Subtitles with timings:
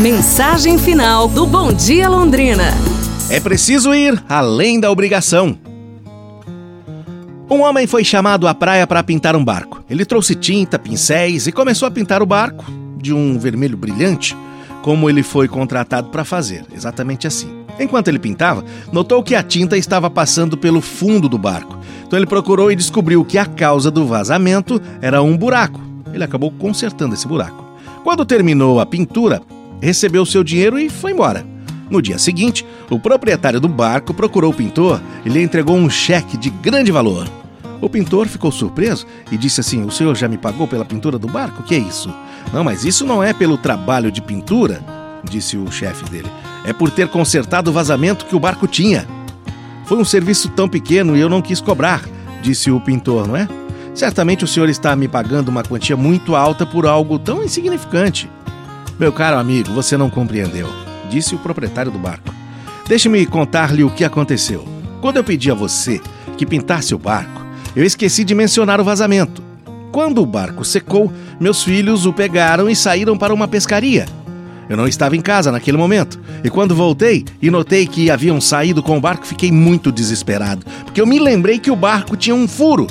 [0.00, 2.72] Mensagem final do Bom Dia Londrina.
[3.28, 5.58] É preciso ir além da obrigação.
[7.50, 9.84] Um homem foi chamado à praia para pintar um barco.
[9.90, 12.64] Ele trouxe tinta, pincéis e começou a pintar o barco
[12.96, 14.34] de um vermelho brilhante,
[14.80, 17.50] como ele foi contratado para fazer, exatamente assim.
[17.78, 21.78] Enquanto ele pintava, notou que a tinta estava passando pelo fundo do barco.
[22.06, 25.78] Então ele procurou e descobriu que a causa do vazamento era um buraco.
[26.10, 27.66] Ele acabou consertando esse buraco.
[28.02, 29.42] Quando terminou a pintura,
[29.80, 31.44] recebeu seu dinheiro e foi embora.
[31.90, 36.36] No dia seguinte, o proprietário do barco procurou o pintor e lhe entregou um cheque
[36.36, 37.28] de grande valor.
[37.80, 41.26] O pintor ficou surpreso e disse assim: O senhor já me pagou pela pintura do
[41.26, 41.62] barco?
[41.62, 42.14] Que é isso?
[42.52, 44.80] Não, mas isso não é pelo trabalho de pintura,
[45.24, 46.28] disse o chefe dele.
[46.64, 49.06] É por ter consertado o vazamento que o barco tinha.
[49.86, 52.04] Foi um serviço tão pequeno e eu não quis cobrar,
[52.42, 53.48] disse o pintor, não é?
[53.94, 58.30] Certamente o senhor está me pagando uma quantia muito alta por algo tão insignificante.
[59.00, 60.68] Meu caro amigo, você não compreendeu,
[61.08, 62.34] disse o proprietário do barco.
[62.86, 64.68] Deixe-me contar-lhe o que aconteceu.
[65.00, 66.02] Quando eu pedi a você
[66.36, 67.42] que pintasse o barco,
[67.74, 69.42] eu esqueci de mencionar o vazamento.
[69.90, 74.04] Quando o barco secou, meus filhos o pegaram e saíram para uma pescaria.
[74.68, 76.20] Eu não estava em casa naquele momento.
[76.44, 81.00] E quando voltei e notei que haviam saído com o barco, fiquei muito desesperado, porque
[81.00, 82.86] eu me lembrei que o barco tinha um furo.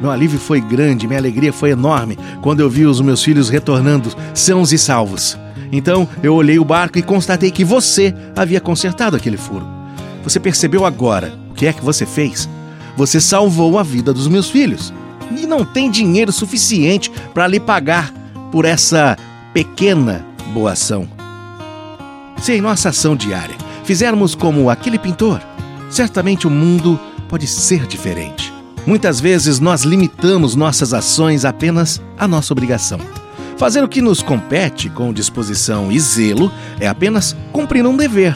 [0.00, 4.10] Meu alívio foi grande, minha alegria foi enorme quando eu vi os meus filhos retornando
[4.32, 5.36] sãos e salvos.
[5.72, 9.66] Então eu olhei o barco e constatei que você havia consertado aquele furo.
[10.22, 12.48] Você percebeu agora o que é que você fez?
[12.96, 14.92] Você salvou a vida dos meus filhos
[15.36, 18.12] e não tem dinheiro suficiente para lhe pagar
[18.50, 19.16] por essa
[19.52, 21.08] pequena boa ação.
[22.38, 25.40] Se em nossa ação diária fizermos como aquele pintor,
[25.90, 28.47] certamente o mundo pode ser diferente.
[28.88, 32.98] Muitas vezes nós limitamos nossas ações apenas à nossa obrigação.
[33.58, 36.50] Fazer o que nos compete com disposição e zelo
[36.80, 38.34] é apenas cumprir um dever.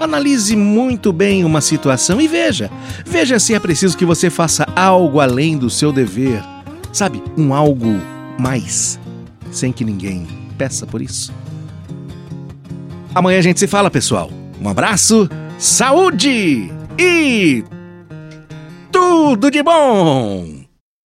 [0.00, 2.68] Analise muito bem uma situação e veja.
[3.06, 6.42] Veja se é preciso que você faça algo além do seu dever.
[6.92, 8.00] Sabe, um algo
[8.36, 8.98] mais,
[9.52, 10.26] sem que ninguém
[10.58, 11.32] peça por isso.
[13.14, 14.28] Amanhã a gente se fala, pessoal.
[14.60, 16.68] Um abraço, saúde
[16.98, 17.62] e
[19.08, 20.67] tudo de bom!